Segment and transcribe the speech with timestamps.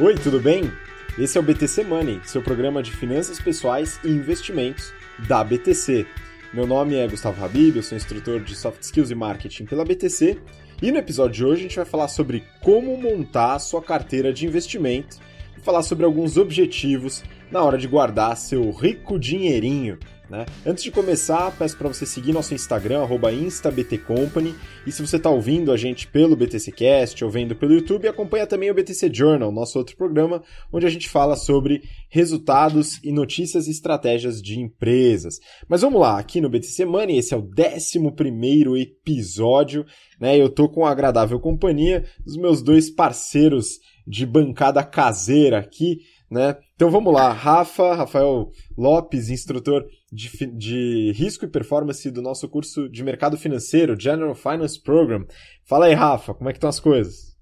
[0.00, 0.72] Oi, tudo bem?
[1.18, 4.90] Esse é o BTC Money, seu programa de finanças pessoais e investimentos
[5.28, 6.06] da BTC.
[6.50, 10.38] Meu nome é Gustavo Habib, eu sou instrutor de Soft Skills e Marketing pela BTC,
[10.80, 14.32] e no episódio de hoje a gente vai falar sobre como montar a sua carteira
[14.32, 15.18] de investimento
[15.58, 19.98] e falar sobre alguns objetivos na hora de guardar seu rico dinheirinho.
[20.32, 20.46] Né?
[20.64, 24.54] Antes de começar, peço para você seguir nosso Instagram, instabtcompany,
[24.86, 28.70] e se você está ouvindo a gente pelo BTCcast ou vendo pelo YouTube, acompanha também
[28.70, 30.42] o BTC Journal, nosso outro programa,
[30.72, 35.38] onde a gente fala sobre resultados e notícias e estratégias de empresas.
[35.68, 39.84] Mas vamos lá, aqui no BTC Money, esse é o 11 episódio,
[40.18, 40.40] né?
[40.40, 45.98] eu estou com a agradável companhia dos meus dois parceiros de bancada caseira aqui,
[46.30, 46.56] né?
[46.74, 52.86] Então vamos lá, Rafa, Rafael Lopes, instrutor de, de risco e performance do nosso curso
[52.88, 55.24] de mercado financeiro, General Finance Program.
[55.64, 57.34] Fala aí, Rafa, como é que estão as coisas?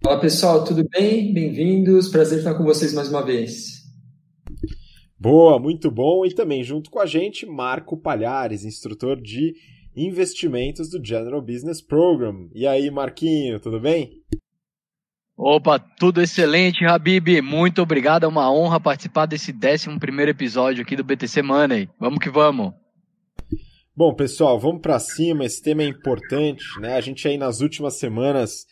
[0.00, 1.32] Fala pessoal, tudo bem?
[1.34, 3.82] Bem-vindos, prazer estar com vocês mais uma vez.
[5.18, 6.24] Boa, muito bom.
[6.24, 9.54] E também junto com a gente, Marco Palhares, instrutor de
[9.96, 12.48] investimentos do General Business Program.
[12.54, 14.22] E aí, Marquinho, tudo bem?
[15.44, 17.42] Opa, tudo excelente, Habib.
[17.42, 18.22] Muito obrigado.
[18.22, 19.88] É uma honra participar desse 11
[20.28, 21.88] episódio aqui do BTC Money.
[21.98, 22.72] Vamos que vamos.
[23.96, 25.44] Bom, pessoal, vamos para cima.
[25.44, 26.94] Esse tema é importante, né?
[26.94, 28.66] A gente aí nas últimas semanas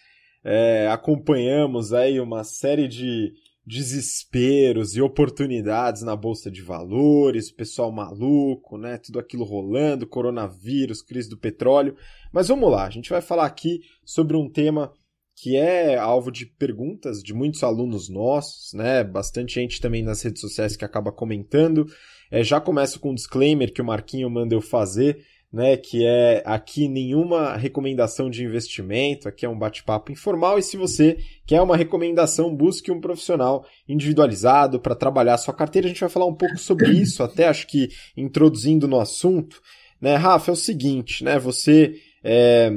[0.44, 3.32] é, acompanhamos aí uma série de
[3.66, 8.96] desesperos e oportunidades na bolsa de valores, pessoal maluco, né?
[8.96, 11.96] Tudo aquilo rolando, coronavírus, crise do petróleo.
[12.32, 14.92] Mas vamos lá, a gente vai falar aqui sobre um tema
[15.40, 19.02] que é alvo de perguntas de muitos alunos nossos, né?
[19.02, 21.86] Bastante gente também nas redes sociais que acaba comentando.
[22.30, 25.78] É, já começo com um disclaimer que o Marquinho manda eu fazer, né?
[25.78, 31.16] Que é aqui nenhuma recomendação de investimento, aqui é um bate-papo informal e se você
[31.46, 35.86] quer uma recomendação, busque um profissional individualizado para trabalhar a sua carteira.
[35.86, 39.62] A gente vai falar um pouco sobre isso, até acho que introduzindo no assunto.
[40.02, 41.38] Né, Rafa, é o seguinte, né?
[41.38, 42.70] Você é,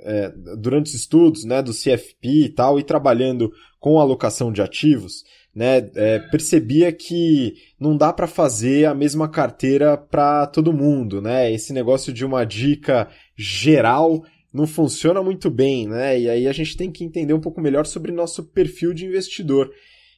[0.00, 5.24] é, durante os estudos né, do CFP e tal, e trabalhando com alocação de ativos,
[5.54, 11.52] né, é, percebia que não dá para fazer a mesma carteira para todo mundo, né?
[11.52, 14.22] Esse negócio de uma dica geral
[14.52, 16.20] não funciona muito bem, né?
[16.20, 19.70] E aí a gente tem que entender um pouco melhor sobre nosso perfil de investidor.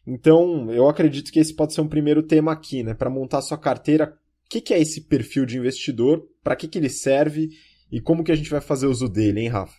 [0.06, 2.92] Então, eu acredito que esse pode ser um primeiro tema aqui, né?
[2.92, 4.14] Para montar sua carteira,
[4.46, 6.26] o que, que é esse perfil de investidor?
[6.42, 7.50] Para que, que ele serve?
[7.92, 9.76] E como que a gente vai fazer uso dele, hein, Rafa?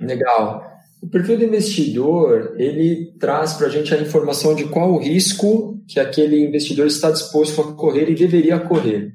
[0.00, 0.62] Legal.
[1.02, 5.82] O perfil do investidor, ele traz para a gente a informação de qual o risco
[5.88, 9.12] que aquele investidor está disposto a correr e deveria correr.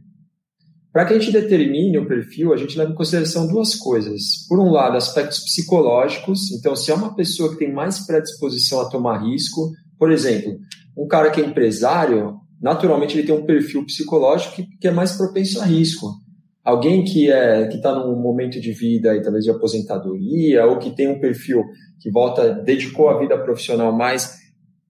[0.92, 4.46] Para que a gente determine o perfil, a gente leva em consideração duas coisas.
[4.48, 6.52] Por um lado, aspectos psicológicos.
[6.52, 10.58] Então, se é uma pessoa que tem mais predisposição a tomar risco, por exemplo,
[10.98, 15.14] um cara que é empresário, naturalmente ele tem um perfil psicológico que, que é mais
[15.14, 16.23] propenso a risco
[16.64, 20.92] alguém que é que está num momento de vida e talvez de aposentadoria ou que
[20.92, 21.64] tem um perfil
[22.00, 24.42] que volta dedicou a vida profissional mais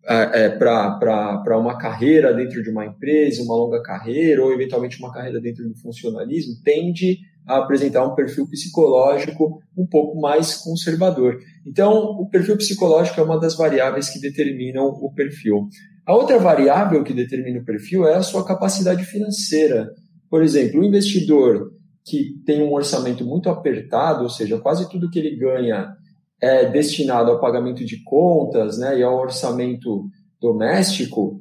[0.06, 5.14] é, é, para uma carreira dentro de uma empresa, uma longa carreira ou eventualmente uma
[5.14, 11.40] carreira dentro do funcionalismo tende a apresentar um perfil psicológico um pouco mais conservador.
[11.66, 15.68] Então, o perfil psicológico é uma das variáveis que determinam o perfil.
[16.06, 19.90] A outra variável que determina o perfil é a sua capacidade financeira.
[20.34, 21.72] Por exemplo, o investidor
[22.04, 25.94] que tem um orçamento muito apertado, ou seja, quase tudo que ele ganha
[26.42, 30.06] é destinado ao pagamento de contas né, e ao orçamento
[30.42, 31.40] doméstico,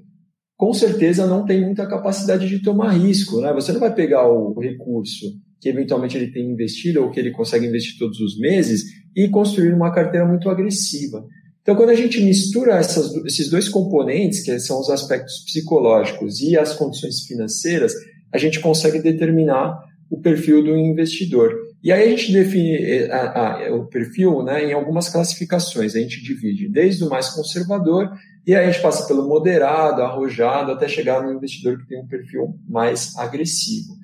[0.58, 3.40] com certeza não tem muita capacidade de tomar risco.
[3.40, 3.50] Né?
[3.54, 5.24] Você não vai pegar o recurso
[5.58, 8.82] que eventualmente ele tem investido ou que ele consegue investir todos os meses
[9.16, 11.24] e construir uma carteira muito agressiva.
[11.62, 16.58] Então, quando a gente mistura essas, esses dois componentes, que são os aspectos psicológicos e
[16.58, 17.94] as condições financeiras,
[18.32, 19.78] a gente consegue determinar
[20.10, 21.54] o perfil do investidor.
[21.82, 25.96] E aí a gente define eh, a, a, o perfil né, em algumas classificações.
[25.96, 28.10] A gente divide desde o mais conservador
[28.46, 32.06] e aí a gente passa pelo moderado, arrojado, até chegar no investidor que tem um
[32.06, 33.94] perfil mais agressivo.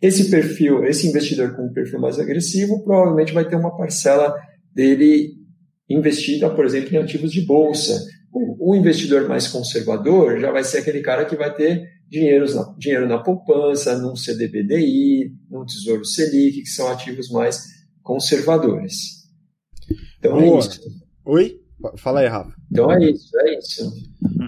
[0.00, 4.34] Esse perfil, esse investidor com um perfil mais agressivo, provavelmente vai ter uma parcela
[4.74, 5.32] dele
[5.88, 7.98] investida, por exemplo, em ativos de bolsa.
[8.32, 12.74] O, o investidor mais conservador já vai ser aquele cara que vai ter dinheiro na,
[12.78, 17.62] dinheiro na poupança, num CDBDI, num Tesouro Selic, que são ativos mais
[18.02, 18.94] conservadores.
[20.18, 20.56] Então é Boa.
[20.56, 20.80] é isso.
[21.24, 21.60] Oi?
[21.98, 22.54] Fala aí, Rafa.
[22.70, 23.92] Então é isso, é isso.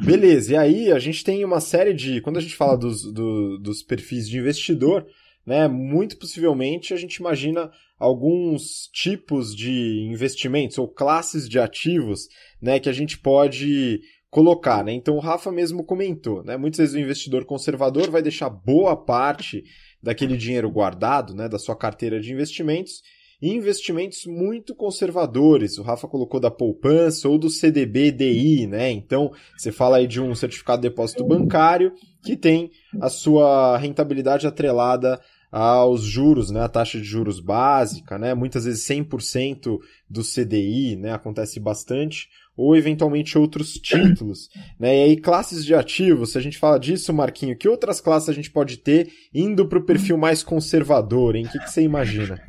[0.04, 2.20] Beleza, e aí a gente tem uma série de.
[2.20, 5.06] Quando a gente fala dos, do, dos perfis de investidor,
[5.46, 12.28] né, muito possivelmente a gente imagina alguns tipos de investimentos ou classes de ativos
[12.60, 14.92] né, que a gente pode colocar, né?
[14.92, 16.56] Então o Rafa mesmo comentou, né?
[16.56, 19.64] Muitas vezes o investidor conservador vai deixar boa parte
[20.02, 23.02] daquele dinheiro guardado, né, da sua carteira de investimentos,
[23.40, 25.78] em investimentos muito conservadores.
[25.78, 28.90] O Rafa colocou da poupança ou do CDB-DI, né?
[28.90, 31.92] Então, você fala aí de um certificado de depósito bancário
[32.22, 32.70] que tem
[33.00, 35.20] a sua rentabilidade atrelada
[35.50, 39.78] aos juros, né, a taxa de juros básica, né, muitas vezes 100%
[40.08, 42.28] do CDI, né, acontece bastante,
[42.58, 47.14] ou eventualmente outros títulos, né, e aí classes de ativos, se a gente fala disso,
[47.14, 51.46] Marquinho, que outras classes a gente pode ter indo para o perfil mais conservador, hein,
[51.46, 52.42] o que, que você imagina?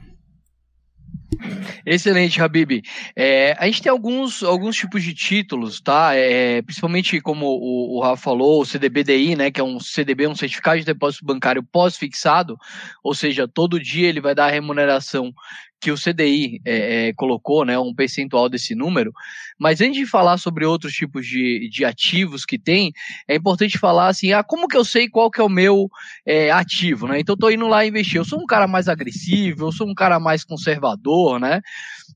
[1.85, 2.81] Excelente, Habib.
[3.15, 6.13] É, a gente tem alguns, alguns tipos de títulos, tá?
[6.13, 9.51] É, principalmente como o, o Rafa falou, o CDBDI, né?
[9.51, 12.57] Que é um CDB, um certificado de depósito bancário pós-fixado,
[13.03, 15.31] ou seja, todo dia ele vai dar a remuneração
[15.79, 19.13] que o CDI é, é, colocou, né, um percentual desse número.
[19.57, 22.91] Mas antes de falar sobre outros tipos de, de ativos que tem,
[23.27, 25.89] é importante falar assim, ah, como que eu sei qual que é o meu
[26.25, 27.19] é, ativo, né?
[27.19, 28.17] Então estou indo lá investir.
[28.17, 31.61] Eu sou um cara mais agressivo, eu sou um cara mais conservador, né?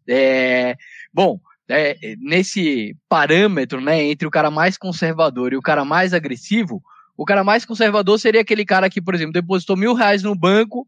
[0.07, 0.75] É,
[1.13, 1.39] bom,
[1.69, 6.81] é, nesse parâmetro, né, entre o cara mais conservador e o cara mais agressivo,
[7.15, 10.85] o cara mais conservador seria aquele cara que, por exemplo, depositou mil reais no banco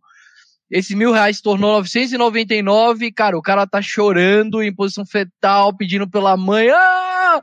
[0.69, 6.09] esse mil reais se tornou 999, cara, o cara tá chorando em posição fetal, pedindo
[6.09, 7.41] pela mãe, ah!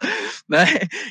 [0.49, 0.65] né?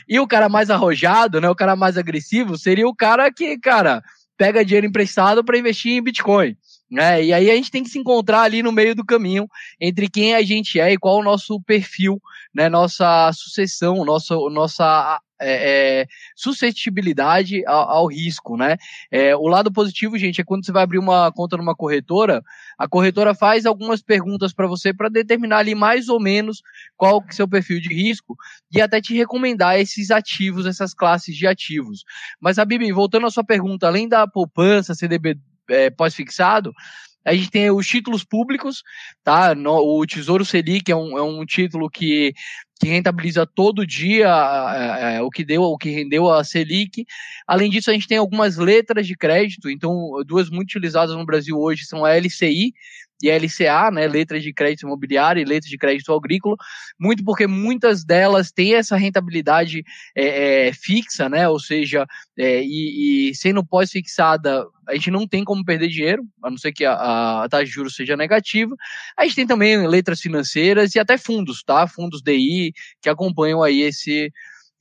[0.08, 4.02] E o cara mais arrojado, né, o cara mais agressivo, seria o cara que, cara,
[4.38, 6.56] pega dinheiro emprestado para investir em Bitcoin.
[6.90, 7.24] Né?
[7.24, 9.48] E aí a gente tem que se encontrar ali no meio do caminho
[9.80, 12.20] entre quem a gente é e qual o nosso perfil,
[12.54, 12.68] né?
[12.68, 18.78] Nossa sucessão, nosso, nossa é, é, suscetibilidade ao, ao, risco, né?
[19.10, 22.44] É, o lado positivo, gente, é quando você vai abrir uma conta numa corretora,
[22.78, 26.62] a corretora faz algumas perguntas para você para determinar ali mais ou menos
[26.96, 28.36] qual que é o seu perfil de risco
[28.72, 32.04] e até te recomendar esses ativos, essas classes de ativos.
[32.40, 35.38] Mas, a Bibi, voltando à sua pergunta, além da poupança, CDB
[35.70, 36.74] é, pós-fixado,
[37.24, 38.84] a gente tem os títulos públicos,
[39.24, 39.54] tá?
[39.54, 42.34] O Tesouro Selic é um, é um título que,
[42.80, 47.06] que rentabiliza todo dia é, é, o que deu, o que rendeu a Selic.
[47.48, 49.70] Além disso, a gente tem algumas letras de crédito.
[49.70, 52.74] Então, duas muito utilizadas no Brasil hoje são a LCI,
[53.22, 56.56] e LCA, né, letras de crédito imobiliário e letras de crédito agrícola,
[57.00, 59.84] muito porque muitas delas têm essa rentabilidade
[60.16, 62.06] é, é, fixa, né, ou seja,
[62.38, 66.72] é, e, e, sendo pós-fixada, a gente não tem como perder dinheiro, a não ser
[66.72, 68.76] que a, a, taxa de juros seja negativa.
[69.18, 73.82] A gente tem também letras financeiras e até fundos, tá, fundos DI, que acompanham aí
[73.82, 74.32] esse,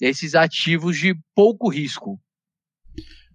[0.01, 2.19] esses ativos de pouco risco.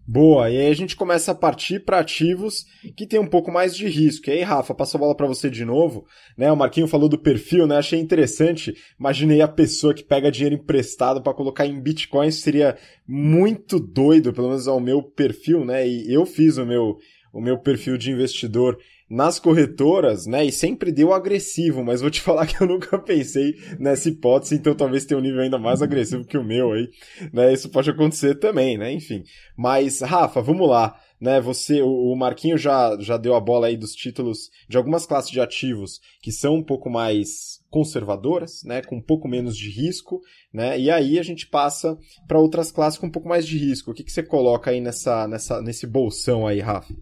[0.08, 2.64] Boa, e aí a gente começa a partir para ativos
[2.96, 4.30] que tem um pouco mais de risco.
[4.30, 6.06] E aí, Rafa, passo a bola para você de novo.
[6.38, 7.78] Né, o Marquinho falou do perfil, né?
[7.78, 8.76] Achei interessante.
[9.00, 14.50] Imaginei a pessoa que pega dinheiro emprestado para colocar em bitcoins, seria muito doido, pelo
[14.50, 15.88] menos ao meu perfil, né?
[15.88, 16.98] E eu fiz o meu
[17.34, 18.78] o meu perfil de investidor
[19.10, 20.46] nas corretoras, né?
[20.46, 24.76] E sempre deu agressivo, mas vou te falar que eu nunca pensei nessa hipótese, então
[24.76, 26.90] talvez tenha um nível ainda mais agressivo que o meu aí,
[27.32, 27.54] né?
[27.54, 28.92] Isso pode acontecer também, né?
[28.92, 29.24] Enfim.
[29.58, 31.00] Mas, Rafa, vamos lá.
[31.18, 35.32] Né, você, o Marquinho já, já deu a bola aí dos títulos de algumas classes
[35.32, 40.20] de ativos que são um pouco mais conservadoras, né, com um pouco menos de risco,
[40.54, 41.98] né, e aí a gente passa
[42.28, 43.92] para outras classes com um pouco mais de risco.
[43.92, 46.94] O que, que você coloca aí nessa, nessa, nesse bolsão aí, Rafa?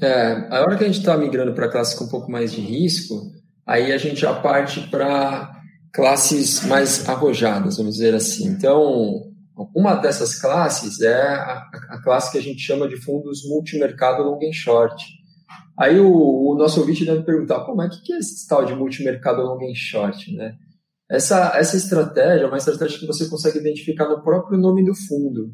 [0.00, 2.60] É, a hora que a gente está migrando para classes com um pouco mais de
[2.60, 3.32] risco,
[3.66, 5.50] aí a gente já parte para
[5.92, 8.46] classes mais arrojadas, vamos dizer assim.
[8.48, 9.30] Então,
[9.74, 14.38] uma dessas classes é a, a classe que a gente chama de fundos multimercado long
[14.42, 15.04] and short.
[15.78, 19.42] Aí o, o nosso ouvinte deve perguntar, como é que é esse tal de multimercado
[19.42, 20.54] long and short, né?
[21.10, 25.50] Essa, essa estratégia é uma estratégia que você consegue identificar no próprio nome do fundo.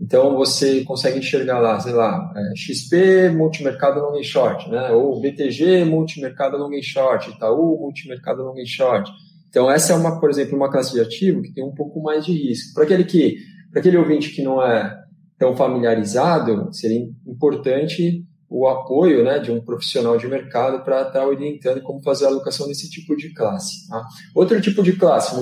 [0.00, 4.90] Então você consegue enxergar lá, sei lá, é, XP multimercado long and short, né?
[4.90, 9.10] Ou BTG multimercado long and short, Itaú multimercado long and short.
[9.48, 12.24] Então essa é uma, por exemplo, uma classe de ativo que tem um pouco mais
[12.26, 12.74] de risco.
[12.74, 13.36] Para aquele que,
[13.70, 14.92] para aquele ouvinte que não é
[15.38, 21.26] tão familiarizado, seria importante o apoio né, de um profissional de mercado para estar tá
[21.26, 23.88] orientando como fazer a alocação desse tipo de classe.
[23.88, 24.04] Tá?
[24.34, 25.34] Outro tipo de classe,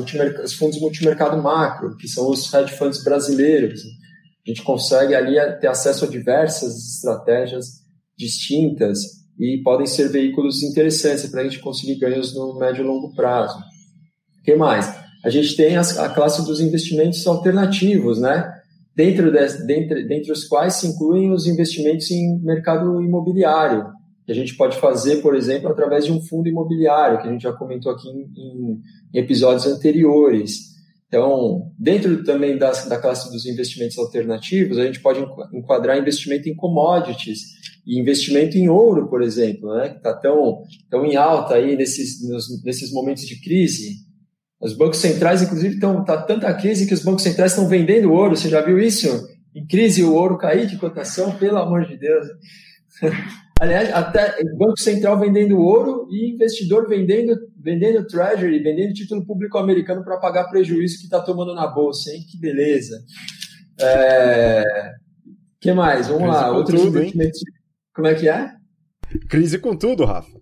[0.43, 3.83] os fundos multimercado macro, que são os hedge funds brasileiros.
[4.47, 7.83] A gente consegue ali ter acesso a diversas estratégias
[8.19, 8.99] distintas
[9.39, 13.59] e podem ser veículos interessantes para a gente conseguir ganhos no médio e longo prazo.
[13.59, 14.93] O que mais?
[15.25, 18.53] A gente tem a classe dos investimentos alternativos, né?
[18.95, 23.87] Dentro, de, dentre, dentre os quais se incluem os investimentos em mercado imobiliário,
[24.27, 27.43] que a gente pode fazer, por exemplo, através de um fundo imobiliário, que a gente
[27.43, 28.81] já comentou aqui em, em
[29.15, 30.72] episódios anteriores.
[31.13, 35.21] Então, dentro também das, da classe dos investimentos alternativos, a gente pode
[35.53, 37.41] enquadrar investimento em commodities
[37.87, 42.27] e investimento em ouro, por exemplo, né, que está tão, tão em alta aí nesses,
[42.27, 43.97] nos, nesses momentos de crise.
[44.59, 48.35] Os bancos centrais, inclusive, estão tá tanta crise que os bancos centrais estão vendendo ouro.
[48.35, 49.29] Você já viu isso?
[49.55, 52.27] Em crise, o ouro cair de cotação, pelo amor de Deus.
[53.63, 60.03] Aliás, até Banco Central vendendo ouro e investidor vendendo, vendendo Treasury, vendendo título público americano
[60.03, 62.25] para pagar prejuízo que está tomando na bolsa, hein?
[62.29, 63.01] Que beleza.
[63.81, 64.91] É...
[65.61, 66.09] que mais?
[66.09, 66.51] Vamos Crise lá.
[66.51, 67.03] Outros tudo.
[67.03, 67.13] Hein?
[67.95, 68.51] Como é que é?
[69.31, 70.41] Crise com tudo, Rafa.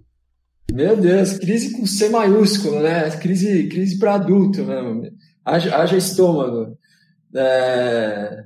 [0.72, 3.10] Meu Deus, crise com C maiúsculo, né?
[3.18, 5.02] Crise, crise para adulto mesmo.
[5.44, 6.74] Haja, haja estômago.
[7.34, 8.44] É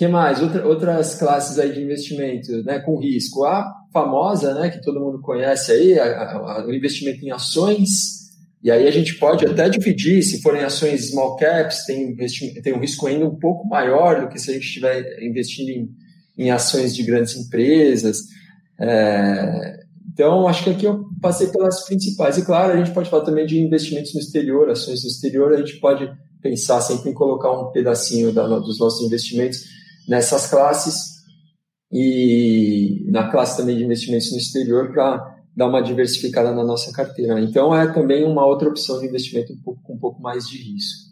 [0.00, 0.40] que mais?
[0.40, 3.44] Outra, outras classes aí de investimento né, com risco.
[3.44, 8.20] A famosa, né, que todo mundo conhece aí, a, a, o investimento em ações.
[8.62, 12.14] E aí a gente pode até dividir, se forem ações small caps, tem,
[12.62, 15.90] tem um risco ainda um pouco maior do que se a gente estiver investindo em,
[16.36, 18.18] em ações de grandes empresas.
[18.78, 19.80] É,
[20.12, 22.36] então, acho que aqui eu passei pelas principais.
[22.36, 25.56] E claro, a gente pode falar também de investimentos no exterior, ações no exterior, a
[25.56, 26.10] gente pode
[26.42, 29.64] pensar sempre em colocar um pedacinho da, dos nossos investimentos
[30.06, 31.09] nessas classes
[31.92, 37.40] e na classe também de investimentos no exterior para dar uma diversificada na nossa carteira.
[37.40, 40.58] Então é também uma outra opção de investimento um pouco, com um pouco mais de
[40.58, 41.10] risco.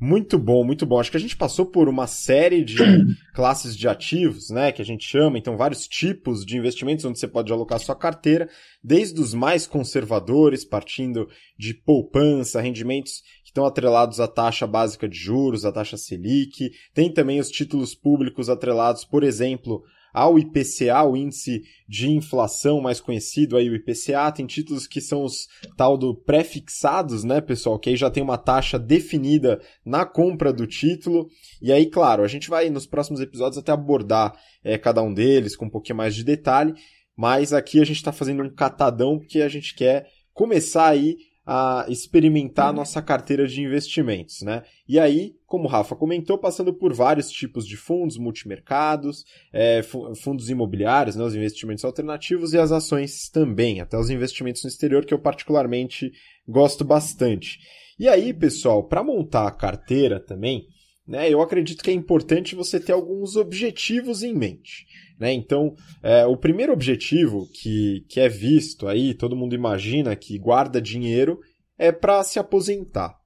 [0.00, 1.00] Muito bom, muito bom.
[1.00, 2.76] Acho que a gente passou por uma série de
[3.34, 7.26] classes de ativos, né, que a gente chama, então vários tipos de investimentos onde você
[7.26, 8.48] pode alocar sua carteira,
[8.82, 11.28] desde os mais conservadores, partindo
[11.58, 13.22] de poupança, rendimentos
[13.58, 16.70] estão atrelados à taxa básica de juros, à taxa Selic.
[16.94, 19.82] Tem também os títulos públicos atrelados, por exemplo,
[20.14, 25.24] ao IPCA, o índice de inflação mais conhecido aí, o IPCA, tem títulos que são
[25.24, 30.52] os tal do pré-fixados, né, pessoal, que aí já tem uma taxa definida na compra
[30.52, 31.28] do título.
[31.60, 34.34] E aí, claro, a gente vai nos próximos episódios até abordar
[34.64, 36.74] é, cada um deles com um pouquinho mais de detalhe,
[37.16, 41.16] mas aqui a gente está fazendo um catadão porque a gente quer começar aí
[41.50, 44.64] a experimentar a nossa carteira de investimentos, né?
[44.86, 50.50] E aí, como o Rafa comentou, passando por vários tipos de fundos, multimercados, é, fundos
[50.50, 55.14] imobiliários, né, os investimentos alternativos e as ações também, até os investimentos no exterior, que
[55.14, 56.12] eu particularmente
[56.46, 57.58] gosto bastante.
[57.98, 60.66] E aí, pessoal, para montar a carteira também,
[61.08, 64.86] né, eu acredito que é importante você ter alguns objetivos em mente.
[65.18, 65.32] Né?
[65.32, 70.82] Então, é, o primeiro objetivo que, que é visto aí, todo mundo imagina que guarda
[70.82, 71.40] dinheiro,
[71.78, 73.16] é para se aposentar.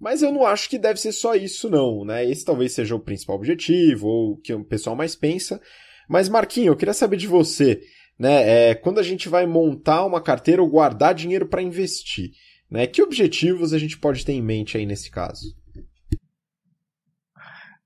[0.00, 2.02] Mas eu não acho que deve ser só isso, não.
[2.04, 2.24] Né?
[2.24, 5.60] Esse talvez seja o principal objetivo, ou o que o pessoal mais pensa.
[6.08, 7.82] Mas, Marquinho, eu queria saber de você.
[8.18, 8.70] Né?
[8.70, 12.30] É, quando a gente vai montar uma carteira ou guardar dinheiro para investir,
[12.70, 12.86] né?
[12.86, 15.54] que objetivos a gente pode ter em mente aí nesse caso?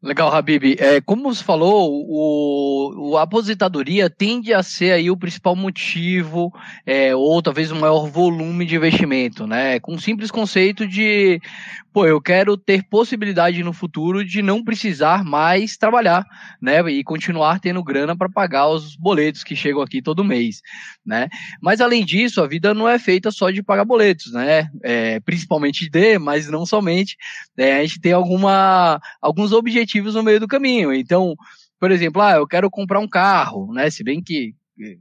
[0.02, 0.75] Legal, Habib.
[0.80, 6.52] É, como você falou, o, o, a aposentadoria tende a ser aí o principal motivo,
[6.85, 9.78] é, ou talvez o maior volume de investimento, né?
[9.78, 11.40] Com o simples conceito de
[11.92, 16.26] pô, eu quero ter possibilidade no futuro de não precisar mais trabalhar,
[16.61, 16.80] né?
[16.90, 20.62] E continuar tendo grana para pagar os boletos que chegam aqui todo mês,
[21.04, 21.28] né?
[21.61, 24.68] Mas além disso, a vida não é feita só de pagar boletos, né?
[24.82, 27.16] É, principalmente de, mas não somente.
[27.56, 30.93] É, a gente tem alguma, alguns objetivos no meio do caminho.
[30.93, 31.35] Então,
[31.79, 33.91] por exemplo, ah, eu quero comprar um carro, né?
[33.91, 34.55] Se bem que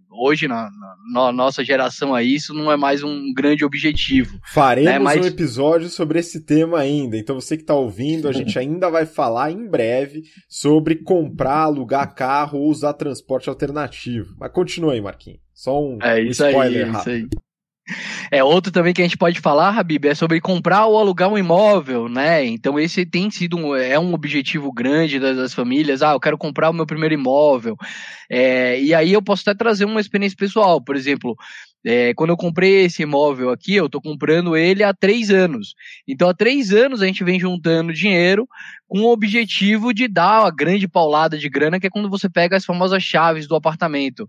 [0.09, 0.69] hoje na,
[1.13, 4.39] na, nossa geração aí isso não é mais um grande objetivo.
[4.45, 4.99] Faremos né?
[4.99, 5.23] Mas...
[5.23, 7.17] um episódio sobre esse tema ainda.
[7.17, 12.13] Então você que está ouvindo, a gente ainda vai falar em breve sobre comprar, alugar
[12.13, 14.35] carro ou usar transporte alternativo.
[14.39, 15.39] Mas continua aí, Marquinhos.
[15.53, 16.99] Só um, é, um spoiler aí, rápido.
[16.99, 17.50] Isso aí.
[18.31, 21.37] É outro também que a gente pode falar, Habib, é sobre comprar ou alugar um
[21.37, 22.45] imóvel, né?
[22.45, 26.01] Então esse tem sido um, é um objetivo grande das, das, famílias.
[26.01, 27.75] Ah, eu quero comprar o meu primeiro imóvel.
[28.29, 31.35] É, e aí eu posso até trazer uma experiência pessoal, por exemplo.
[31.83, 35.73] É, quando eu comprei esse imóvel aqui, eu estou comprando ele há três anos.
[36.07, 38.47] Então, há três anos a gente vem juntando dinheiro
[38.87, 42.55] com o objetivo de dar a grande paulada de grana, que é quando você pega
[42.55, 44.27] as famosas chaves do apartamento.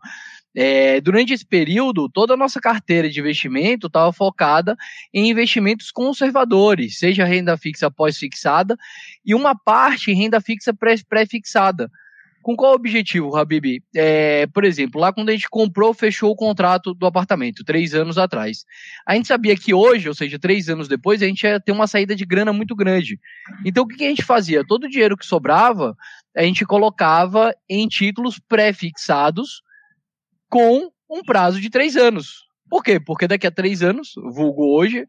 [0.54, 4.76] É, durante esse período, toda a nossa carteira de investimento estava focada
[5.12, 8.76] em investimentos conservadores, seja renda fixa pós-fixada
[9.25, 10.75] e uma parte em renda fixa
[11.09, 11.90] pré-fixada.
[12.42, 13.80] Com qual objetivo, Habib?
[13.94, 18.18] É, por exemplo, lá quando a gente comprou, fechou o contrato do apartamento, três anos
[18.18, 18.64] atrás.
[19.06, 21.87] A gente sabia que hoje, ou seja, três anos depois, a gente ia ter uma
[21.87, 23.18] saída de grana muito grande.
[23.64, 24.66] Então, o que a gente fazia?
[24.66, 25.97] Todo o dinheiro que sobrava,
[26.37, 29.62] a gente colocava em títulos pré-fixados,
[30.52, 32.44] com um prazo de três anos.
[32.68, 33.00] Por quê?
[33.00, 35.06] Porque daqui a três anos, vulgo hoje,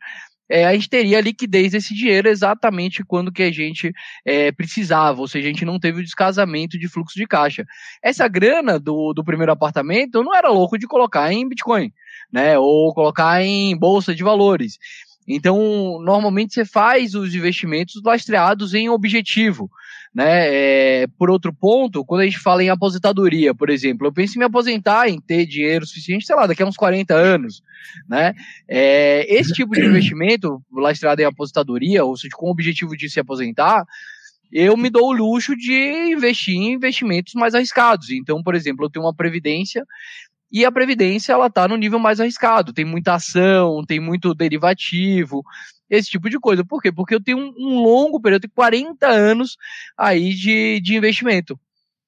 [0.49, 3.91] é, a gente teria liquidez desse dinheiro exatamente quando que a gente
[4.25, 7.65] é, precisava, ou seja, a gente não teve o descasamento de fluxo de caixa.
[8.01, 11.91] Essa grana do, do primeiro apartamento eu não era louco de colocar em Bitcoin,
[12.31, 12.57] né?
[12.57, 14.77] Ou colocar em bolsa de valores.
[15.27, 19.69] Então, normalmente você faz os investimentos lastreados em objetivo.
[20.13, 20.25] Né?
[20.25, 24.39] É, por outro ponto, quando a gente fala em aposentadoria, por exemplo, eu penso em
[24.39, 27.63] me aposentar, em ter dinheiro suficiente, sei lá, daqui a uns 40 anos.
[28.07, 28.35] Né?
[28.67, 33.19] É, esse tipo de investimento, lastreado em aposentadoria, ou seja, com o objetivo de se
[33.19, 33.83] aposentar,
[34.51, 38.11] eu me dou o luxo de investir em investimentos mais arriscados.
[38.11, 39.83] Então, por exemplo, eu tenho uma previdência
[40.53, 42.71] e a previdência ela está no nível mais arriscado.
[42.71, 45.43] Tem muita ação, tem muito derivativo,
[45.89, 46.63] esse tipo de coisa.
[46.63, 46.91] Por quê?
[46.91, 49.57] Porque eu tenho um, um longo período, de 40 anos
[49.97, 51.59] aí de, de investimento.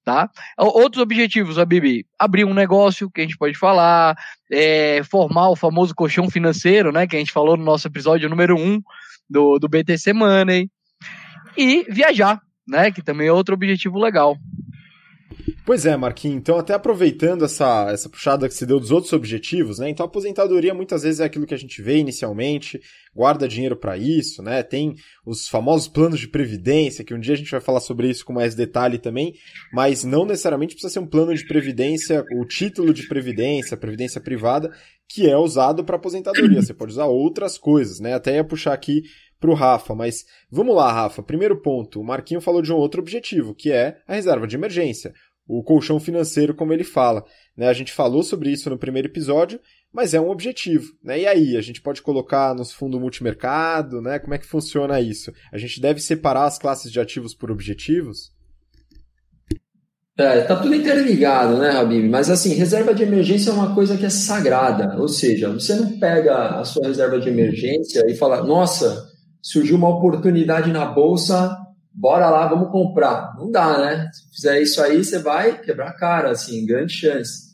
[0.04, 0.30] Tá?
[0.56, 4.16] Outros objetivos, a Bibi, abrir um negócio, que a gente pode falar,
[4.52, 8.56] é, formar o famoso colchão financeiro, né, que a gente falou no nosso episódio número
[8.56, 8.84] 1
[9.28, 10.70] do, do BTC Money,
[11.58, 14.38] e viajar, né, que também é outro objetivo legal.
[15.66, 16.38] Pois é, Marquinhos.
[16.38, 19.90] Então, até aproveitando essa, essa puxada que se deu dos outros objetivos, né?
[19.90, 22.80] Então, a aposentadoria muitas vezes é aquilo que a gente vê inicialmente,
[23.16, 24.62] guarda dinheiro para isso, né?
[24.62, 24.94] Tem
[25.26, 28.32] os famosos planos de previdência, que um dia a gente vai falar sobre isso com
[28.32, 29.34] mais detalhe também,
[29.74, 34.72] mas não necessariamente precisa ser um plano de previdência, o título de previdência, previdência privada,
[35.10, 36.62] que é usado para aposentadoria.
[36.62, 38.14] Você pode usar outras coisas, né?
[38.14, 39.02] Até ia puxar aqui
[39.40, 41.22] para o Rafa, mas vamos lá, Rafa.
[41.22, 45.14] Primeiro ponto, o Marquinho falou de um outro objetivo, que é a reserva de emergência
[45.48, 47.24] o colchão financeiro, como ele fala.
[47.56, 47.68] Né?
[47.68, 49.60] A gente falou sobre isso no primeiro episódio,
[49.94, 50.92] mas é um objetivo.
[51.04, 51.22] Né?
[51.22, 54.20] E aí, a gente pode colocar nos fundos multimercado, né?
[54.20, 55.32] Como é que funciona isso?
[55.52, 58.34] A gente deve separar as classes de ativos por objetivos?
[60.18, 62.10] É, tá tudo interligado, né, Habib?
[62.10, 64.98] Mas assim, reserva de emergência é uma coisa que é sagrada.
[64.98, 69.06] Ou seja, você não pega a sua reserva de emergência e fala, nossa,
[69.46, 71.56] surgiu uma oportunidade na bolsa,
[71.94, 73.36] bora lá, vamos comprar.
[73.38, 74.10] Não dá, né?
[74.12, 77.46] Se fizer isso aí, você vai quebrar a cara, assim, grande chance.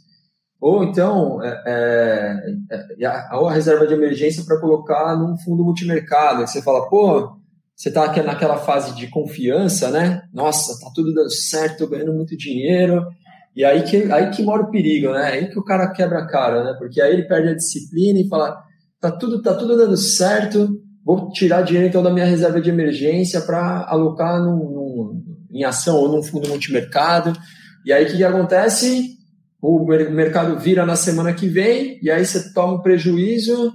[0.57, 6.51] Ou então, é, é, é a, reserva de emergência para colocar num fundo multimercado, que
[6.51, 7.35] você fala, pô,
[7.75, 10.21] você está naquela fase de confiança, né?
[10.33, 13.05] Nossa, tá tudo dando certo, tô ganhando muito dinheiro.
[13.53, 15.25] E aí que, aí que mora o perigo, né?
[15.25, 16.73] Aí que o cara quebra a cara, né?
[16.79, 18.63] Porque aí ele perde a disciplina e fala,
[19.01, 23.41] tá tudo, tá tudo dando certo, vou tirar dinheiro então da minha reserva de emergência
[23.41, 27.33] para alocar num, em ação ou num fundo multimercado.
[27.85, 29.17] E aí o que, que acontece?
[29.61, 33.73] O mercado vira na semana que vem e aí você toma um prejuízo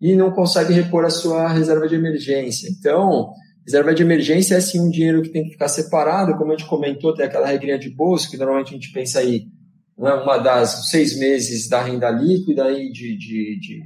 [0.00, 2.68] e não consegue repor a sua reserva de emergência.
[2.70, 3.30] Então,
[3.64, 6.68] reserva de emergência é sim um dinheiro que tem que ficar separado, como a gente
[6.68, 9.46] comentou, tem aquela regrinha de bolsa que normalmente a gente pensa aí,
[9.98, 13.82] né, uma das seis meses da renda líquida aí de, de, de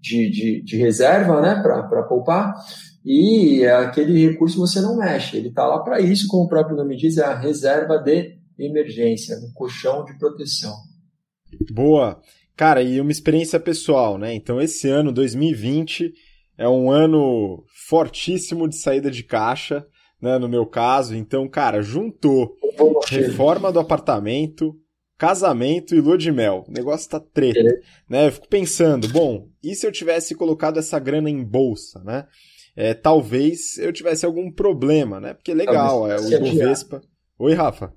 [0.00, 2.54] de, de, de reserva né, para poupar,
[3.04, 6.96] e aquele recurso você não mexe, ele está lá para isso, como o próprio nome
[6.96, 10.74] diz, é a reserva de emergência, um colchão de proteção.
[11.72, 12.20] Boa!
[12.56, 14.34] Cara, e uma experiência pessoal, né?
[14.34, 16.12] Então, esse ano, 2020,
[16.58, 19.86] é um ano fortíssimo de saída de caixa,
[20.20, 20.38] né?
[20.38, 21.16] No meu caso.
[21.16, 22.54] Então, cara, juntou
[23.08, 24.76] reforma do apartamento,
[25.20, 26.64] casamento e lua de mel.
[26.66, 27.80] O negócio tá treta, é.
[28.08, 28.26] né?
[28.28, 32.26] Eu fico pensando, bom, e se eu tivesse colocado essa grana em bolsa, né?
[32.74, 35.34] É, talvez eu tivesse algum problema, né?
[35.34, 37.02] Porque legal, é o Ibovespa.
[37.38, 37.92] Oi, Rafa.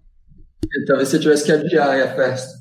[0.85, 2.59] Talvez você tivesse que adiar a festa.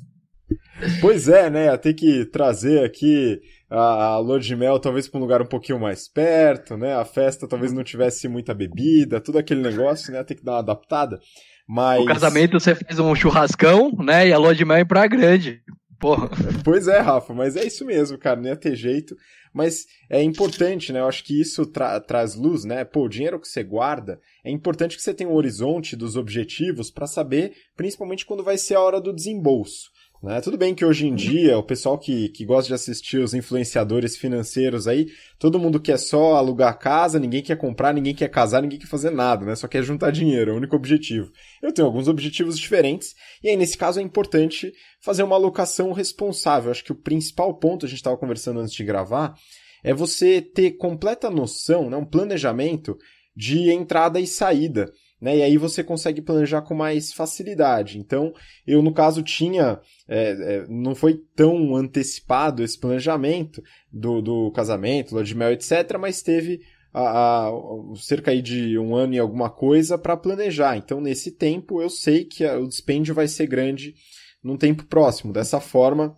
[1.01, 1.65] Pois é, né?
[1.65, 3.41] Ia ter que trazer aqui
[3.73, 6.93] a, a lua de mel talvez para um lugar um pouquinho mais perto, né?
[6.93, 10.23] A festa talvez não tivesse muita bebida, tudo aquele negócio, né?
[10.23, 11.19] Tem que dar uma adaptada.
[11.67, 12.01] Mas...
[12.03, 14.27] O casamento você fez um churrascão, né?
[14.27, 15.61] E a lua de mel em Praia Grande.
[15.99, 16.29] Porra.
[16.63, 19.15] Pois é, Rafa, mas é isso mesmo, cara, não ia ter jeito.
[19.53, 20.99] Mas é importante, né?
[20.99, 22.83] Eu acho que isso tra traz luz, né?
[22.83, 26.89] Pô, o dinheiro que você guarda, é importante que você tenha um horizonte dos objetivos
[26.89, 29.92] para saber, principalmente quando vai ser a hora do desembolso.
[30.23, 30.39] Né?
[30.39, 34.15] Tudo bem que hoje em dia, o pessoal que, que gosta de assistir os influenciadores
[34.15, 35.07] financeiros aí,
[35.37, 39.09] todo mundo quer só alugar casa, ninguém quer comprar, ninguém quer casar, ninguém quer fazer
[39.09, 39.53] nada, né?
[39.53, 41.29] Só quer juntar dinheiro, é o único objetivo.
[41.61, 46.71] Eu tenho alguns objetivos diferentes, e aí nesse caso é importante fazer uma alocação responsável.
[46.71, 49.35] Acho que o principal ponto, a gente estava conversando antes de gravar,
[49.83, 52.97] é você ter completa noção, né, um planejamento
[53.35, 54.89] de entrada e saída
[55.23, 55.37] né?
[55.37, 57.97] E aí você consegue planejar com mais facilidade.
[57.97, 58.33] Então,
[58.67, 65.13] eu no caso tinha, é, é, não foi tão antecipado esse planejamento do, do casamento,
[65.13, 66.59] lua de mel, etc., mas teve
[66.93, 67.51] a, a,
[67.95, 70.75] cerca aí de um ano e alguma coisa para planejar.
[70.75, 73.95] Então, nesse tempo, eu sei que a, o dispêndio vai ser grande
[74.43, 75.31] num tempo próximo.
[75.31, 76.17] Dessa forma,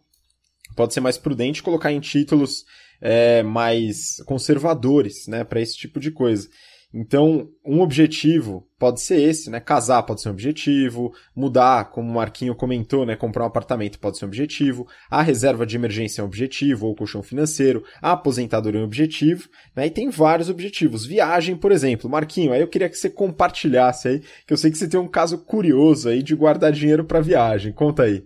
[0.75, 2.65] pode ser mais prudente colocar em títulos
[2.99, 6.49] é, mais conservadores, né, para esse tipo de coisa.
[6.97, 9.59] Então, um objetivo pode ser esse, né?
[9.59, 13.17] Casar pode ser um objetivo, mudar, como o Marquinho comentou, né?
[13.17, 16.95] Comprar um apartamento pode ser um objetivo, a reserva de emergência é um objetivo, ou
[16.95, 19.87] colchão financeiro, a aposentadoria é um objetivo, né?
[19.87, 21.05] E tem vários objetivos.
[21.05, 22.09] Viagem, por exemplo.
[22.09, 25.07] Marquinho, aí eu queria que você compartilhasse aí, que eu sei que você tem um
[25.09, 27.73] caso curioso aí de guardar dinheiro para viagem.
[27.73, 28.23] Conta aí.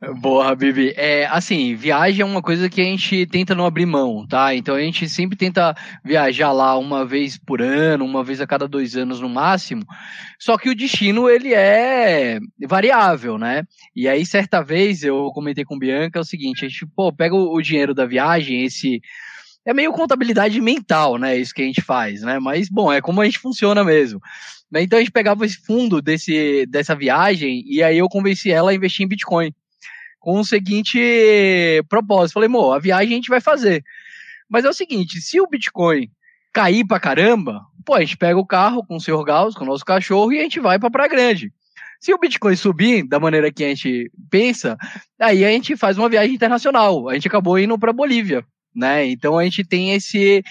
[0.00, 0.94] Boa, Bibi.
[0.96, 4.54] É, assim, viagem é uma coisa que a gente tenta não abrir mão, tá?
[4.54, 8.68] Então a gente sempre tenta viajar lá uma vez por ano, uma vez a cada
[8.68, 9.82] dois anos no máximo.
[10.38, 13.64] Só que o destino, ele é variável, né?
[13.94, 17.34] E aí, certa vez, eu comentei com Bianca é o seguinte, a gente, pô, pega
[17.34, 19.00] o dinheiro da viagem, esse...
[19.66, 21.36] É meio contabilidade mental, né?
[21.36, 22.38] Isso que a gente faz, né?
[22.38, 24.20] Mas, bom, é como a gente funciona mesmo.
[24.72, 28.74] Então a gente pegava esse fundo desse, dessa viagem e aí eu convenci ela a
[28.74, 29.52] investir em Bitcoin
[30.18, 30.98] com o seguinte
[31.88, 32.34] propósito.
[32.34, 33.84] Falei, amor, a viagem a gente vai fazer.
[34.48, 36.10] Mas é o seguinte, se o Bitcoin
[36.52, 39.22] cair pra caramba, pô, a gente pega o carro com o Sr.
[39.24, 41.52] Gauss, com o nosso cachorro, e a gente vai pra Praia Grande.
[42.00, 44.76] Se o Bitcoin subir da maneira que a gente pensa,
[45.20, 47.08] aí a gente faz uma viagem internacional.
[47.08, 49.04] A gente acabou indo para Bolívia, né?
[49.06, 50.44] Então a gente tem esse,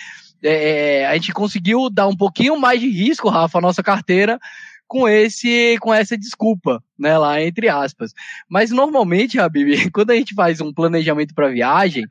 [0.43, 4.37] é, é, a gente conseguiu dar um pouquinho mais de risco, Rafa, à nossa carteira,
[4.87, 8.13] com esse com essa desculpa, né, lá entre aspas.
[8.49, 12.05] Mas normalmente, Habib, quando a gente faz um planejamento para viagem,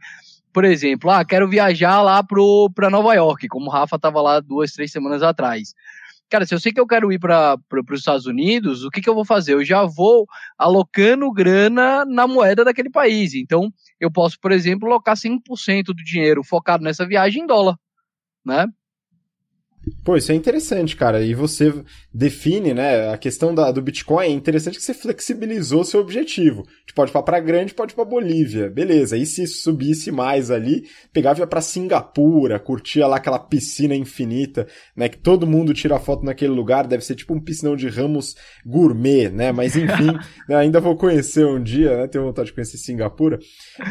[0.52, 4.72] por exemplo, ah, quero viajar lá para Nova York, como o Rafa estava lá duas,
[4.72, 5.74] três semanas atrás.
[6.28, 7.56] Cara, se eu sei que eu quero ir para
[7.92, 9.54] os Estados Unidos, o que, que eu vou fazer?
[9.54, 10.26] Eu já vou
[10.58, 13.34] alocando grana na moeda daquele país.
[13.34, 17.78] Então, eu posso, por exemplo, alocar 5% do dinheiro focado nessa viagem em dólar,
[18.44, 18.66] né?
[20.04, 21.22] Pô, isso é interessante, cara.
[21.22, 21.72] E você
[22.12, 23.12] define, né?
[23.12, 26.62] A questão da, do Bitcoin é interessante que você flexibilizou seu objetivo.
[26.62, 28.68] A gente pode ir pra Praia Grande, pode ir pra Bolívia.
[28.68, 29.16] Beleza.
[29.16, 35.08] E se subisse mais ali, pegava ia pra Singapura, curtia lá aquela piscina infinita, né?
[35.08, 36.86] Que todo mundo tira foto naquele lugar.
[36.86, 39.52] Deve ser tipo um piscinão de ramos gourmet, né?
[39.52, 40.12] Mas enfim,
[40.48, 42.08] né, ainda vou conhecer um dia, né?
[42.08, 43.38] Tenho vontade de conhecer Singapura.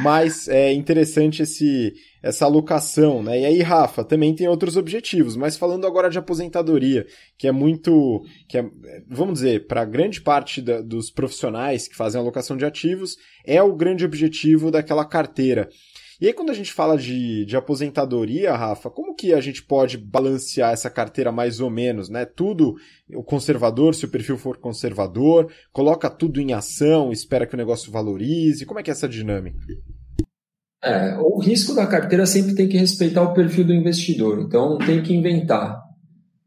[0.02, 1.94] Mas é interessante esse
[2.26, 3.42] essa alocação, né?
[3.42, 7.06] E aí, Rafa, também tem outros objetivos, mas falando agora de aposentadoria,
[7.38, 8.68] que é muito, que é,
[9.08, 13.76] vamos dizer, para grande parte da, dos profissionais que fazem alocação de ativos, é o
[13.76, 15.70] grande objetivo daquela carteira.
[16.20, 19.96] E aí, quando a gente fala de, de aposentadoria, Rafa, como que a gente pode
[19.96, 22.26] balancear essa carteira mais ou menos, né?
[22.26, 22.74] Tudo,
[23.14, 27.92] o conservador, se o perfil for conservador, coloca tudo em ação, espera que o negócio
[27.92, 29.60] valorize, como é que é essa dinâmica?
[30.86, 35.02] É, o risco da carteira sempre tem que respeitar o perfil do investidor, então tem
[35.02, 35.82] que inventar.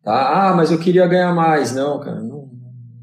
[0.00, 0.50] Tá?
[0.50, 1.74] Ah, mas eu queria ganhar mais.
[1.74, 2.48] Não, cara, não,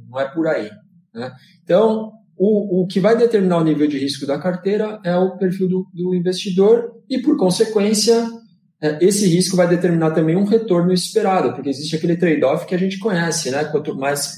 [0.09, 0.69] não é por aí.
[1.13, 1.33] Né?
[1.61, 5.67] Então, o, o que vai determinar o nível de risco da carteira é o perfil
[5.67, 8.25] do, do investidor e, por consequência,
[8.81, 12.79] é, esse risco vai determinar também um retorno esperado, porque existe aquele trade-off que a
[12.79, 13.65] gente conhece, né?
[13.65, 14.33] Quanto mais,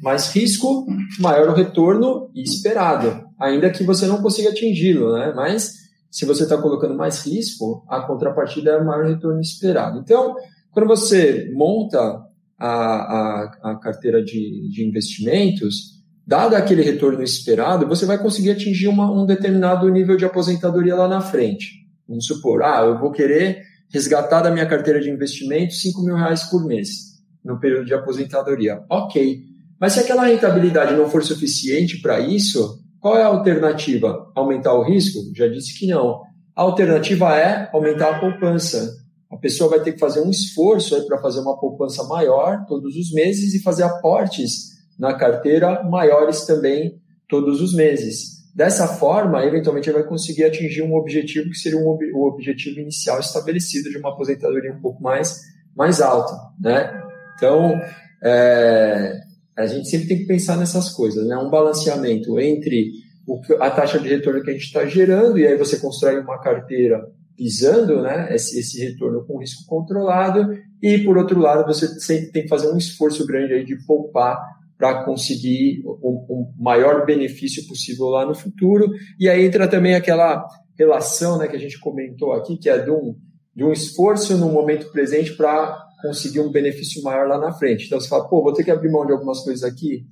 [0.00, 0.86] mais risco,
[1.18, 5.32] maior o retorno esperado, ainda que você não consiga atingi-lo, né?
[5.34, 5.77] Mas
[6.10, 9.98] se você está colocando mais risco, a contrapartida é maior retorno esperado.
[9.98, 10.34] Então,
[10.70, 12.22] quando você monta
[12.58, 18.88] a, a, a carteira de, de investimentos, dado aquele retorno esperado, você vai conseguir atingir
[18.88, 21.86] uma, um determinado nível de aposentadoria lá na frente.
[22.08, 26.44] Vamos supor, ah, eu vou querer resgatar da minha carteira de investimentos 5 mil reais
[26.44, 28.82] por mês no período de aposentadoria.
[28.90, 29.42] Ok.
[29.80, 34.30] Mas se aquela rentabilidade não for suficiente para isso, qual é a alternativa?
[34.34, 35.20] Aumentar o risco?
[35.34, 36.22] Já disse que não.
[36.54, 38.96] A alternativa é aumentar a poupança.
[39.30, 43.12] A pessoa vai ter que fazer um esforço para fazer uma poupança maior todos os
[43.12, 48.38] meses e fazer aportes na carteira maiores também todos os meses.
[48.54, 53.88] Dessa forma, eventualmente, vai conseguir atingir um objetivo que seria um, o objetivo inicial estabelecido
[53.88, 55.40] de uma aposentadoria um pouco mais,
[55.76, 56.34] mais alta.
[56.60, 56.90] Né?
[57.36, 57.80] Então,
[58.24, 59.20] é,
[59.58, 61.36] a gente sempre tem que pensar nessas coisas, né?
[61.36, 62.92] Um balanceamento entre
[63.26, 66.40] o, a taxa de retorno que a gente está gerando, e aí você constrói uma
[66.40, 67.04] carteira
[67.36, 70.48] visando né, esse, esse retorno com risco controlado,
[70.82, 74.38] e por outro lado, você sempre tem que fazer um esforço grande aí de poupar
[74.76, 78.88] para conseguir o, o, maior benefício possível lá no futuro.
[79.18, 80.46] E aí entra também aquela
[80.78, 83.16] relação né, que a gente comentou aqui, que é de um,
[83.56, 87.86] de um esforço no momento presente para conseguir um benefício maior lá na frente.
[87.86, 90.06] Então você fala, pô, vou ter que abrir mão de algumas coisas aqui,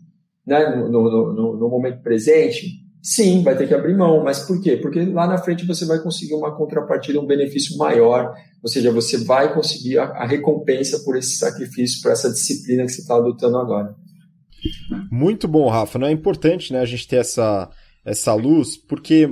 [0.47, 2.85] né, no, no, no, no momento presente.
[3.03, 4.77] Sim, vai ter que abrir mão, mas por quê?
[4.77, 9.19] Porque lá na frente você vai conseguir uma contrapartida, um benefício maior, ou seja, você
[9.19, 13.59] vai conseguir a, a recompensa por esse sacrifício, por essa disciplina que você está adotando
[13.59, 13.95] agora.
[15.11, 15.99] Muito bom, Rafa.
[16.01, 17.71] Não é importante, né, a gente ter essa
[18.07, 19.29] essa luz, porque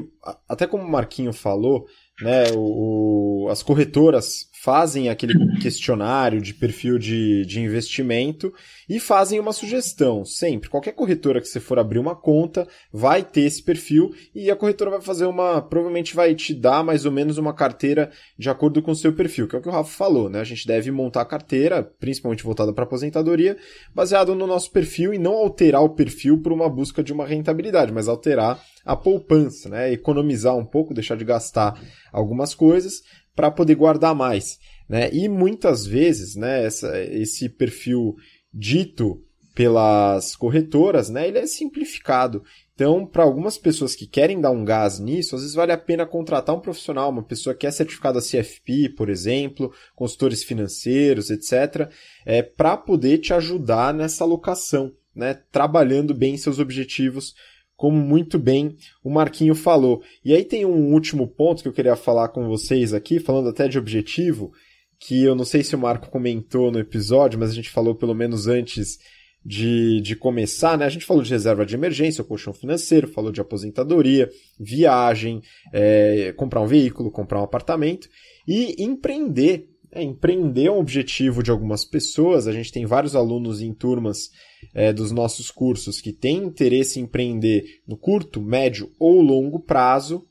[0.48, 1.86] até como o Marquinho falou,
[2.20, 8.50] né, o, o, as corretoras fazem aquele questionário de perfil de, de investimento
[8.88, 10.24] e fazem uma sugestão.
[10.24, 14.56] Sempre, qualquer corretora que você for abrir uma conta vai ter esse perfil e a
[14.56, 15.60] corretora vai fazer uma.
[15.60, 19.46] Provavelmente vai te dar mais ou menos uma carteira de acordo com o seu perfil,
[19.46, 20.40] que é o que o Rafa falou, né?
[20.40, 23.58] A gente deve montar a carteira, principalmente voltada para aposentadoria,
[23.94, 27.92] baseado no nosso perfil e não alterar o perfil por uma busca de uma rentabilidade,
[27.92, 29.92] mas alterar a poupança, né?
[29.92, 31.78] Economizar um pouco, deixar de gastar
[32.12, 33.02] algumas coisas
[33.34, 34.58] para poder guardar mais.
[34.88, 35.10] Né?
[35.12, 38.14] E muitas vezes, né, essa, esse perfil
[38.52, 39.22] dito
[39.54, 42.42] pelas corretoras, né, ele é simplificado.
[42.74, 46.04] Então, para algumas pessoas que querem dar um gás nisso, às vezes vale a pena
[46.04, 51.88] contratar um profissional, uma pessoa que é certificada CFP, por exemplo, consultores financeiros, etc.,
[52.26, 57.34] é, para poder te ajudar nessa alocação, né, trabalhando bem seus objetivos
[57.76, 60.02] como muito bem o Marquinho falou.
[60.24, 63.68] E aí tem um último ponto que eu queria falar com vocês aqui, falando até
[63.68, 64.52] de objetivo,
[65.00, 68.14] que eu não sei se o Marco comentou no episódio, mas a gente falou pelo
[68.14, 68.98] menos antes
[69.44, 70.86] de, de começar, né?
[70.86, 76.62] A gente falou de reserva de emergência, colchão financeiro, falou de aposentadoria, viagem, é, comprar
[76.62, 78.08] um veículo, comprar um apartamento
[78.48, 82.46] e empreender é, empreender é um objetivo de algumas pessoas.
[82.46, 84.30] A gente tem vários alunos em turmas
[84.74, 90.26] é, dos nossos cursos que têm interesse em empreender no curto, médio ou longo prazo.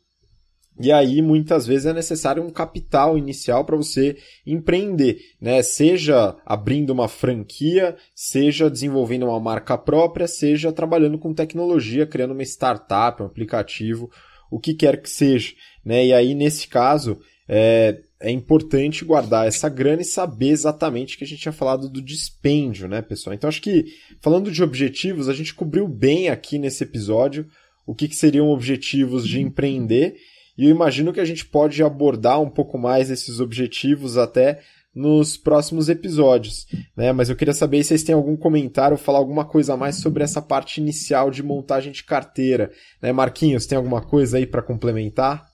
[0.80, 5.62] E aí, muitas vezes, é necessário um capital inicial para você empreender, né?
[5.62, 12.42] Seja abrindo uma franquia, seja desenvolvendo uma marca própria, seja trabalhando com tecnologia, criando uma
[12.42, 14.10] startup, um aplicativo,
[14.50, 15.54] o que quer que seja,
[15.86, 16.08] né?
[16.08, 21.28] E aí, nesse caso, é, é importante guardar essa grana e saber exatamente que a
[21.28, 23.34] gente tinha falado do dispêndio, né, pessoal?
[23.34, 23.86] Então acho que
[24.22, 27.48] falando de objetivos, a gente cobriu bem aqui nesse episódio
[27.86, 30.16] o que, que seriam objetivos de empreender
[30.58, 34.60] e eu imagino que a gente pode abordar um pouco mais esses objetivos até
[34.96, 37.12] nos próximos episódios, né?
[37.12, 40.24] Mas eu queria saber se vocês têm algum comentário, falar alguma coisa a mais sobre
[40.24, 43.12] essa parte inicial de montagem de carteira, né?
[43.12, 45.53] Marquinhos, tem alguma coisa aí para complementar?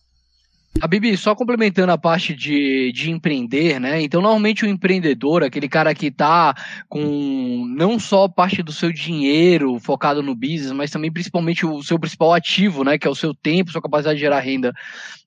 [0.82, 4.01] A Bibi, só complementando a parte de, de empreender, né?
[4.01, 6.55] Então, normalmente o empreendedor, aquele cara que tá
[6.88, 11.99] com não só parte do seu dinheiro focado no business, mas também principalmente o seu
[11.99, 12.97] principal ativo, né?
[12.97, 14.73] Que é o seu tempo, sua capacidade de gerar renda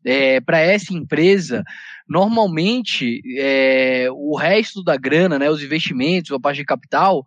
[0.05, 1.63] é, para essa empresa,
[2.09, 5.51] normalmente é, o resto da grana, né?
[5.51, 7.27] Os investimentos, a parte de capital,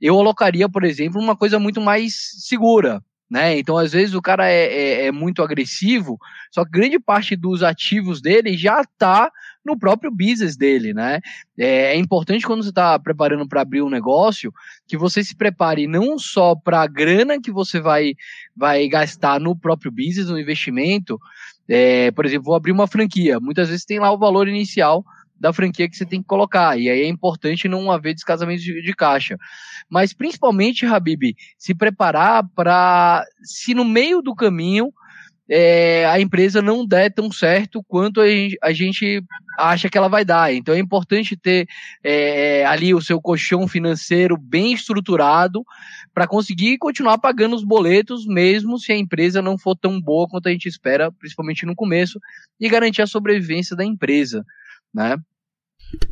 [0.00, 3.56] eu alocaria, por exemplo, uma coisa muito mais segura, né?
[3.56, 6.18] Então, às vezes, o cara é, é, é, muito agressivo,
[6.50, 9.30] só que grande parte dos ativos dele já está
[9.64, 11.20] no próprio business dele, né?
[11.56, 14.52] É, é importante quando você está preparando para abrir um negócio
[14.88, 18.14] que você se prepare não só para a grana que você vai,
[18.56, 21.20] vai gastar no próprio business, no investimento.
[21.68, 23.38] É, por exemplo, vou abrir uma franquia.
[23.38, 25.04] Muitas vezes tem lá o valor inicial
[25.40, 26.78] da franquia que você tem que colocar.
[26.78, 29.38] E aí é importante não haver descasamento de, de caixa.
[29.88, 34.92] Mas principalmente, Habib, se preparar para, se no meio do caminho
[35.52, 39.20] é, a empresa não der tão certo quanto a gente
[39.58, 40.54] acha que ela vai dar.
[40.54, 41.66] Então é importante ter
[42.04, 45.64] é, ali o seu colchão financeiro bem estruturado
[46.14, 50.48] para conseguir continuar pagando os boletos, mesmo se a empresa não for tão boa quanto
[50.48, 52.20] a gente espera, principalmente no começo,
[52.60, 54.44] e garantir a sobrevivência da empresa.
[54.94, 55.16] Né?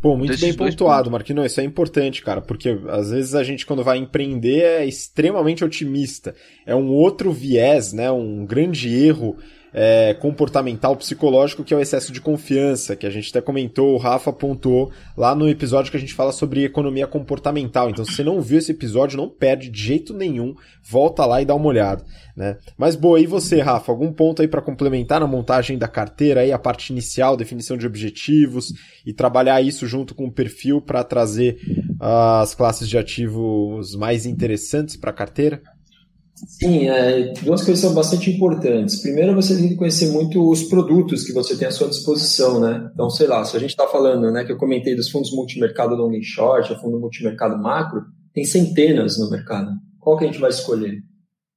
[0.01, 1.53] Pô, muito bem pontuado, Marquinhos.
[1.53, 6.35] Isso é importante, cara, porque às vezes a gente, quando vai empreender, é extremamente otimista.
[6.67, 8.11] É um outro viés, né?
[8.11, 9.37] Um grande erro
[9.73, 13.99] é, comportamental, psicológico, que é o excesso de confiança, que a gente até comentou, o
[13.99, 17.91] Rafa pontuou lá no episódio que a gente fala sobre economia comportamental.
[17.91, 21.45] Então, se você não viu esse episódio, não perde de jeito nenhum, volta lá e
[21.45, 22.05] dá uma olhada.
[22.37, 22.57] Né?
[22.77, 23.91] Mas boa, e você, Rafa?
[23.91, 27.87] Algum ponto aí para complementar na montagem da carteira, aí, a parte inicial, definição de
[27.87, 28.73] objetivos
[29.05, 31.59] e trabalhar isso junto com o perfil para trazer
[32.01, 35.61] as classes de ativos mais interessantes para a carteira?
[36.47, 39.01] Sim, é, duas coisas são bastante importantes.
[39.01, 42.91] Primeiro, você tem que conhecer muito os produtos que você tem à sua disposição, né?
[42.93, 45.95] Então, sei lá, se a gente está falando, né, que eu comentei dos fundos multimercado
[45.95, 49.71] long e short, o fundo multimercado macro, tem centenas no mercado.
[49.99, 51.03] Qual que a gente vai escolher?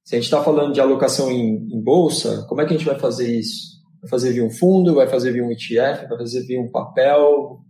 [0.04, 2.86] Se a gente está falando de alocação em, em, bolsa, como é que a gente
[2.86, 3.80] vai fazer isso?
[4.00, 7.60] Vai fazer via um fundo, vai fazer via um ETF, vai fazer via um papel?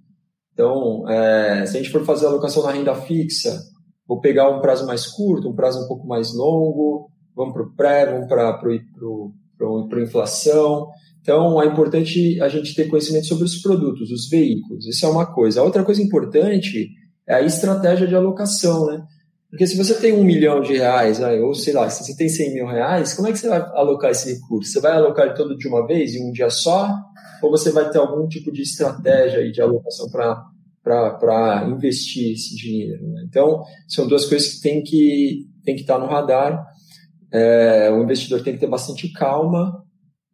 [0.55, 3.61] Então, é, se a gente for fazer alocação na renda fixa,
[4.07, 7.75] vou pegar um prazo mais curto, um prazo um pouco mais longo, vamos para o
[7.75, 8.27] pré, vamos
[9.88, 10.88] para a inflação.
[11.21, 14.87] Então, é importante a gente ter conhecimento sobre os produtos, os veículos.
[14.87, 15.61] Isso é uma coisa.
[15.61, 16.91] A outra coisa importante
[17.29, 19.03] é a estratégia de alocação, né?
[19.49, 22.55] Porque se você tem um milhão de reais, ou sei lá, se você tem 100
[22.55, 24.73] mil reais, como é que você vai alocar esse recurso?
[24.73, 26.88] Você vai alocar ele todo de uma vez, em um dia só?
[27.43, 30.43] ou você vai ter algum tipo de estratégia de alocação para
[31.68, 33.07] investir esse dinheiro.
[33.09, 33.25] Né?
[33.29, 36.64] Então, são duas coisas que tem que, tem que estar no radar.
[37.33, 39.73] É, o investidor tem que ter bastante calma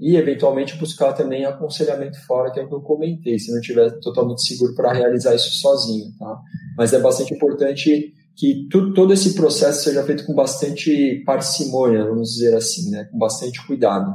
[0.01, 3.91] e, eventualmente, buscar também aconselhamento fora, que é o que eu comentei, se não estiver
[4.01, 6.07] totalmente seguro para realizar isso sozinho.
[6.19, 6.39] Tá?
[6.77, 12.35] Mas é bastante importante que tu, todo esse processo seja feito com bastante parcimônia, vamos
[12.35, 13.05] dizer assim, né?
[13.11, 14.15] com bastante cuidado.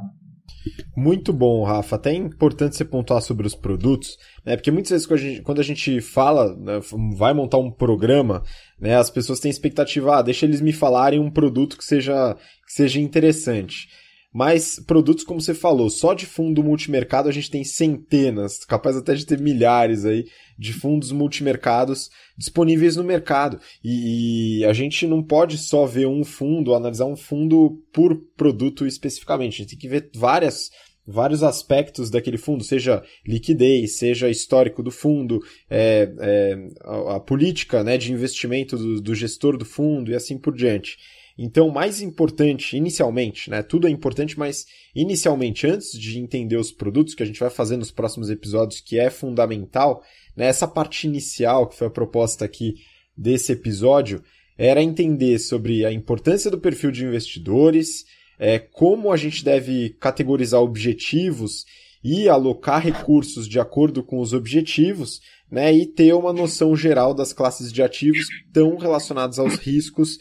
[0.95, 1.95] Muito bom, Rafa.
[1.95, 4.55] Até é importante você pontuar sobre os produtos, né?
[4.55, 6.79] Porque muitas vezes quando a gente, quando a gente fala, né,
[7.15, 8.43] vai montar um programa,
[8.79, 8.95] né?
[8.95, 12.99] As pessoas têm expectativa, ah, deixa eles me falarem um produto que seja, que seja
[12.99, 13.87] interessante.
[14.33, 19.13] Mas produtos, como você falou, só de fundo multimercado a gente tem centenas, capaz até
[19.13, 20.25] de ter milhares aí
[20.57, 23.59] de fundos multimercados disponíveis no mercado.
[23.83, 28.87] E, e, a gente não pode só ver um fundo, analisar um fundo por produto
[28.87, 29.53] especificamente.
[29.53, 30.71] A gente tem que ver várias
[31.05, 37.83] vários aspectos daquele fundo, seja liquidez, seja histórico do fundo, é, é, a, a, política
[37.83, 40.97] né, de investimento do, do gestor do fundo e assim por diante.
[41.37, 43.63] Então, mais importante, inicialmente, né?
[43.63, 44.65] Tudo é importante, mas
[44.95, 48.99] inicialmente, antes de entender os produtos que a gente vai fazer nos próximos episódios, que
[48.99, 50.03] é fundamental,
[50.37, 50.45] né?
[50.45, 52.75] Essa parte inicial, que foi a proposta aqui
[53.17, 54.23] desse episódio,
[54.57, 58.05] era entender sobre a importância do perfil de investidores,
[58.37, 61.65] é, como a gente deve categorizar objetivos
[62.03, 67.31] e alocar recursos de acordo com os objetivos, né, e ter uma noção geral das
[67.31, 70.17] classes de ativos estão relacionadas aos riscos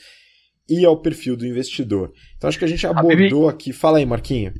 [0.68, 2.12] e ao perfil do investidor.
[2.36, 3.72] Então acho que a gente abordou aqui.
[3.72, 4.52] Fala aí, Marquinho.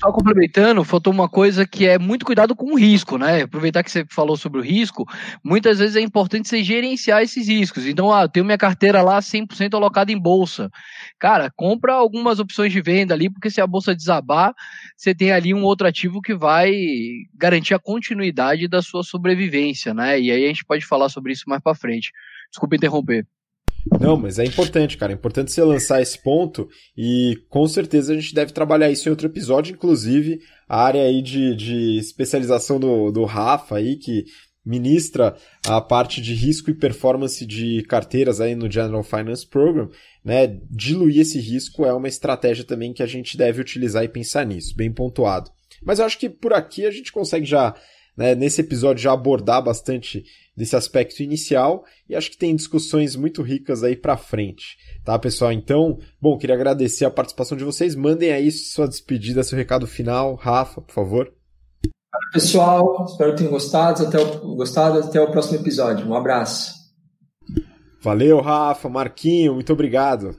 [0.00, 3.42] Só complementando, faltou uma coisa que é muito cuidado com o risco, né?
[3.42, 5.04] Aproveitar que você falou sobre o risco,
[5.44, 7.84] muitas vezes é importante você gerenciar esses riscos.
[7.84, 10.70] Então, ah, eu tenho minha carteira lá 100% alocada em bolsa.
[11.18, 14.54] Cara, compra algumas opções de venda ali, porque se a bolsa desabar,
[14.96, 16.72] você tem ali um outro ativo que vai
[17.34, 20.18] garantir a continuidade da sua sobrevivência, né?
[20.18, 22.10] E aí a gente pode falar sobre isso mais para frente.
[22.50, 23.26] Desculpa interromper.
[24.00, 25.12] Não, mas é importante, cara.
[25.12, 29.10] É importante você lançar esse ponto e com certeza a gente deve trabalhar isso em
[29.10, 34.24] outro episódio, inclusive a área aí de, de especialização do, do Rafa aí, que
[34.64, 35.34] ministra
[35.66, 39.88] a parte de risco e performance de carteiras aí no General Finance Program,
[40.24, 40.58] né?
[40.70, 44.76] Diluir esse risco é uma estratégia também que a gente deve utilizar e pensar nisso,
[44.76, 45.50] bem pontuado.
[45.82, 47.74] Mas eu acho que por aqui a gente consegue já
[48.20, 53.40] né, nesse episódio já abordar bastante desse aspecto inicial e acho que tem discussões muito
[53.40, 55.50] ricas aí para frente, tá, pessoal?
[55.50, 57.94] Então, bom, queria agradecer a participação de vocês.
[57.94, 61.32] Mandem aí sua despedida, seu recado final, Rafa, por favor.
[62.30, 64.06] Pessoal, espero que tenham gostado.
[64.06, 64.98] Até o, gostado.
[64.98, 66.06] Até o próximo episódio.
[66.06, 66.74] Um abraço.
[68.02, 70.38] Valeu, Rafa, Marquinho, muito obrigado.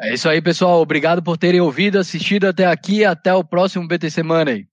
[0.00, 0.80] É isso aí, pessoal.
[0.80, 3.04] Obrigado por terem ouvido, assistido até aqui.
[3.04, 4.66] Até o próximo BTC Money.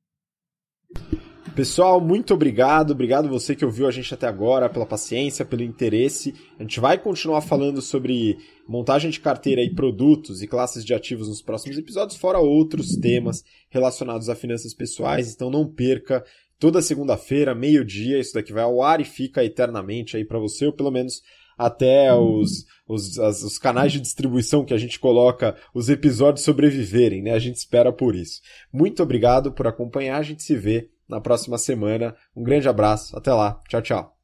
[1.56, 2.92] Pessoal, muito obrigado.
[2.92, 6.34] Obrigado você que ouviu a gente até agora, pela paciência, pelo interesse.
[6.58, 11.28] A gente vai continuar falando sobre montagem de carteira e produtos e classes de ativos
[11.28, 15.34] nos próximos episódios, fora outros temas relacionados a finanças pessoais.
[15.34, 16.24] Então não perca.
[16.58, 20.74] Toda segunda-feira, meio-dia, isso daqui vai ao ar e fica eternamente aí para você, ou
[20.74, 21.22] pelo menos
[21.58, 27.22] até os, os, as, os canais de distribuição que a gente coloca os episódios sobreviverem,
[27.22, 27.34] né?
[27.34, 28.42] A gente espera por isso.
[28.72, 32.16] Muito obrigado por acompanhar, a gente se vê na próxima semana.
[32.36, 34.21] Um grande abraço, até lá, tchau, tchau.